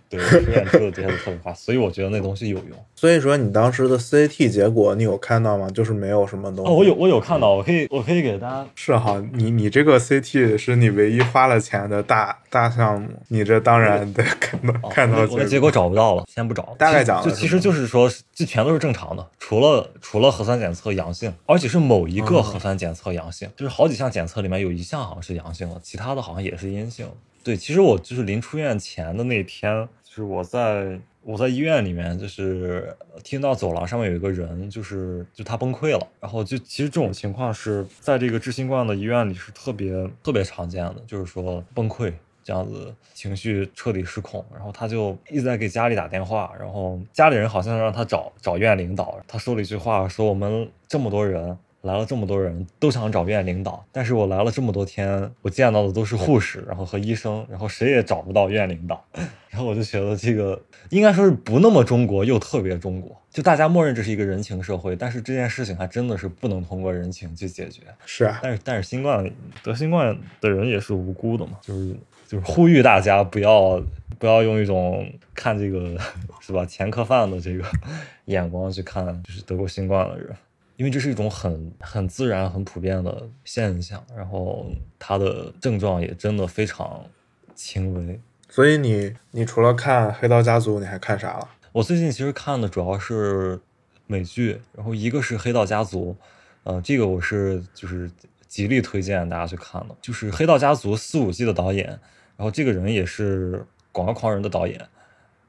[0.10, 2.86] 对，出院出的结的特别快，所以我觉得那东西有用。
[2.96, 5.70] 所以说你当时的 CT 结果你有看到吗？
[5.70, 6.72] 就是没有什么东西。
[6.72, 16.76] 哦，我有我有看到，我可以我可以给大家是哈，你你这个 CT 是你唯一花了钱的大大项目，你这当然得看到、哦看到我的结果找不到了，先不找。
[16.80, 27.08] 大概讲了就其实就是说，这全都是正常的，除了除了核酸检测阳性，而且是某一个核酸检测阳性，就是好几项检测里面有一项好像是阳性的，其他的好像也是阴性。
[27.42, 32.92] 对，其实我就是临出院前的那天，就是我在我在医院里面，就是
[33.24, 39.94] 听到走廊上面有一个人，就是就他崩溃了，然后就其实这种情况是在这个治新冠的医院里是特别
[40.24, 42.12] 特别常见的，就是说崩溃。
[42.42, 59.02] 这样子情绪彻底失控，然后他就一直在给家里打电话，然后家里人好像让他找找院领导，他说了一句话，说我们这么多人来了，这么多人都想找院领导，但是我来了这么多天，我见到的都是护士，然后和医生，然后谁也找不到院领导，
[59.50, 69.32] 然后我就觉得这个应该说是不那么中国，又特别中国，就大家默认这是一个人情社会，但是这件事情还真的是不能通过人情去解决，是啊，但是但是新冠
[69.64, 71.96] 得新冠的人也是无辜的嘛，就是
[72.28, 73.82] 就是呼吁大家不要
[74.18, 75.98] 不要用一种看这个
[76.42, 77.64] 是吧前科犯的这个
[78.26, 80.36] 眼光去看就是得过新冠的人，
[80.80, 84.66] 因为这是一种很很自然很普遍的现象，然后
[84.98, 87.06] 它的症状也真的非常
[87.54, 88.18] 轻微。
[88.48, 91.50] 所以你你除了看《黑道家族》，你还看啥了？
[91.74, 93.60] 我最近其实看的主要是
[94.08, 96.16] 美剧，然后一个是《黑道家族》，
[96.64, 98.10] 呃，这个我是就是
[98.48, 102.00] 极力推荐大家去看的，就是《黑道家族》四五季的导演，然
[102.38, 103.58] 后这个人也是
[103.92, 104.80] 《广告狂人》的导演，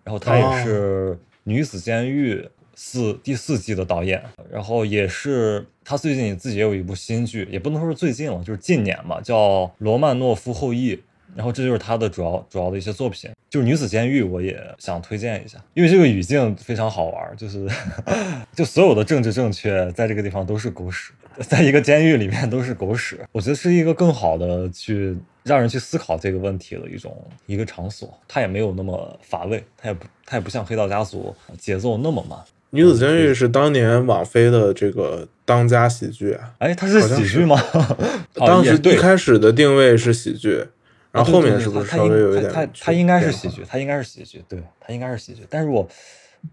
[0.02, 1.14] 然后他也是
[1.44, 2.34] 《女子监狱》
[2.82, 9.36] 四第四季的导演，然后也是他最近自己也有一部新剧，也不能说是最近了，就是近年吧，叫
[9.78, 10.96] 《罗曼诺夫后裔》。
[11.36, 17.68] 然后这就是他的主要主要的一些作品，就是《女子监狱》，我也想推荐一下，因为这个语境非常好玩，就是
[18.56, 27.16] 就所有的政治正确在这个地方都是狗屎，在一个监狱里面都是狗屎，我觉得是一个更好的去让人去思考这个问题的一种
[27.46, 32.36] 一个场所，它也没有那么乏味，它也不它也不像《黑道家族》节奏那么慢。
[32.70, 37.60] 女子监狱是当年网飞的这个当家喜剧啊，哎，它是喜剧吗？
[38.36, 40.64] 哦当时一开始的定位是喜剧，
[41.10, 45.42] 然后后面是不是稍微有一点它它它应该是喜剧，它应该是喜剧，对，它应该是喜剧。
[45.50, 45.86] 但是我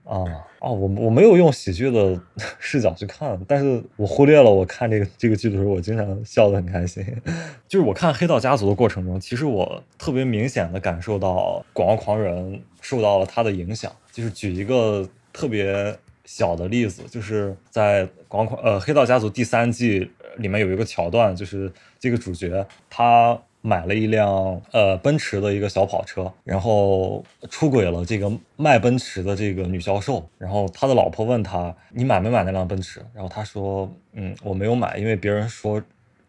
[0.03, 0.25] 啊
[0.59, 2.19] 哦，我我没有用喜剧的
[2.59, 7.05] 视角去看，但是我忽略了我看这个这个剧的时候，我经常笑得很开心。
[7.69, 13.91] 就是我看《黑道家族》的过程中，其实我特别明显的感受到《广告狂人》受到了他的影响。
[14.11, 15.95] 就是举一个特别
[16.27, 23.35] 小的例子，就是在《广呃黑道家族》第三季里面有一个桥段，就是这个主角他。
[23.59, 33.01] 买了一辆呃奔驰的一个小跑车，然后出轨了这个卖奔驰的这个女销售，然后他的老婆问他你买没买那辆奔驰？
[33.13, 35.83] 然后他说嗯我没有买，因为别人说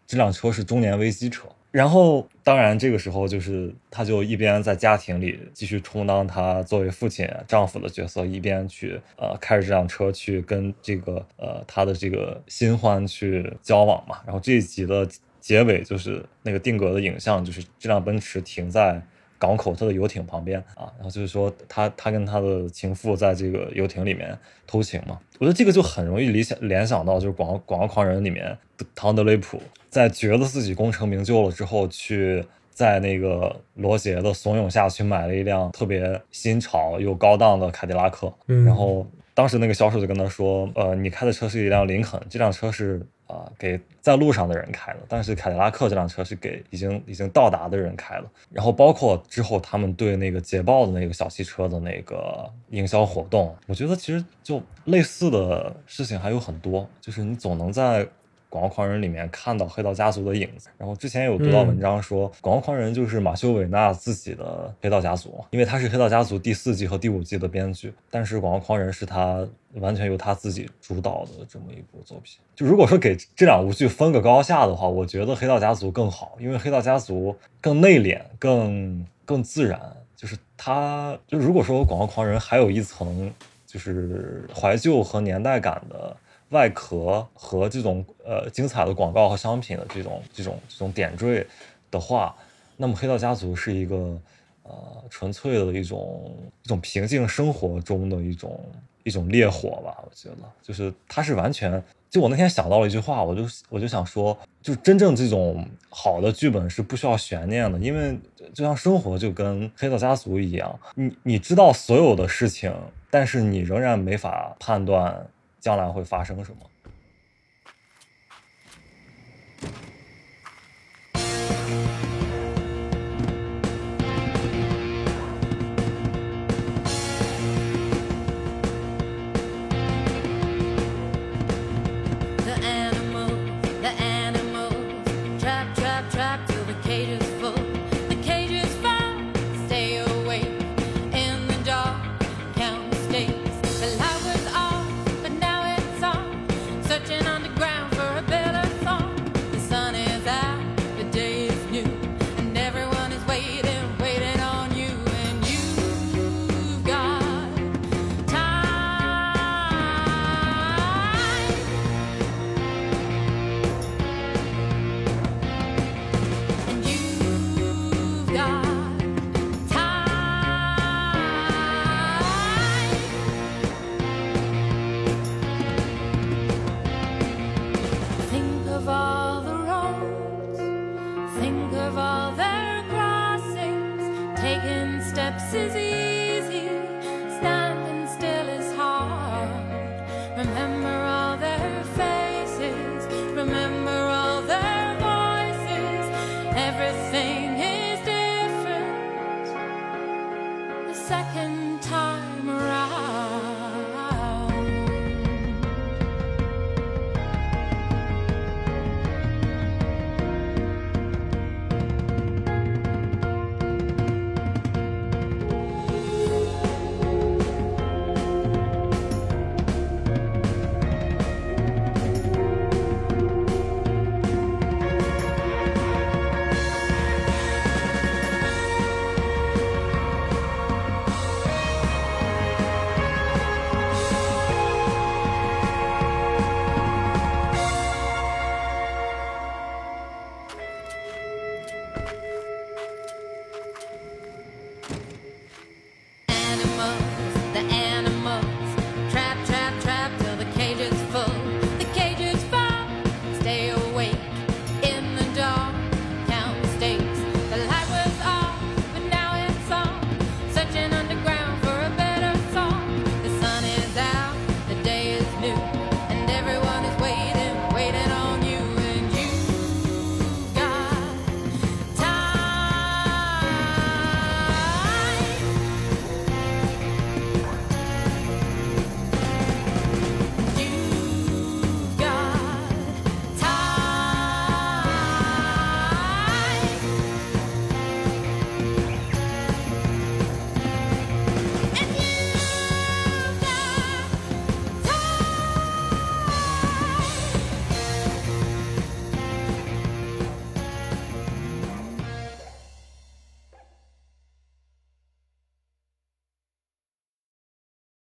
[0.05, 1.47] 这辆车是中年危机车。
[1.71, 14.19] 然后当然这个时候就是他就一边在家庭里继续充当他作为父亲丈夫的角色，一边去呃开着这辆车去跟这个呃他的这个新欢去交往嘛。
[14.25, 15.07] 然后这一集的。
[15.41, 19.01] 结尾就是那个定格的影像，就是这辆奔驰停在
[19.39, 24.37] 港口他的游艇旁边啊，然后就是说他他跟他的情妇在这个游艇里面
[24.67, 25.17] 偷情嘛。
[25.39, 28.55] 我觉得这个就很容易联想联想到就是广广告狂人里面
[28.93, 29.59] 唐德雷普
[29.89, 43.01] 在觉得自己功成名就了之后，去在那个罗杰的怂恿下去买了一辆特别新潮又高档的凯迪拉克，嗯然后当时那个销售就跟他说，呃，你开的车是一辆林肯，这辆车是。
[43.29, 48.25] 啊，给在路上的人开的，但是凯迪拉克这辆车是给已经已经到达的人开了。
[48.51, 56.89] 然后包括之后他们对那个捷豹的那个小汽车的那个营销活动，我觉得其实就类似的事情还有很多。
[56.99, 58.07] 就是你总能在
[58.49, 60.69] 广告狂人》里面看到黑道家族的影子。
[60.77, 72.39] 然后之前有读到文章说，广告狂人》就是马修·韦纳自己的黑道家族，因为他是黑道家族第四季和第五季的编剧，但是《广告狂人》是他完全由他自己主导的这么一部作品。
[72.55, 77.31] 就如果说给这两部剧分个高下的话，我觉得《黑道家族》更好，因为《黑道家族》
[77.61, 79.79] 更内敛，更更自然。
[80.15, 83.31] 就是他，就如果说《广告狂人》还有一层
[83.67, 86.17] 就是怀旧和年代感的。
[86.49, 91.45] 外壳和这种呃精彩的广告和商品的这种这种这种点缀
[91.91, 92.35] 的话，
[92.77, 94.19] 那么《黑道家族》是一个
[94.63, 98.59] 呃纯粹的一种一种平静生活中的一种
[99.03, 99.95] 一种烈火吧。
[100.03, 108.17] 我觉得，就是它是完全就我那天想到了一句话，我就我就想说，就真正这种好的剧本是不需要悬念的，因为
[108.55, 112.73] 就像生活就跟《黑道家族》一样，你你知道所有的事情，
[113.11, 115.23] 但是你仍然没法判断。
[115.59, 116.69] 将来会发生什么。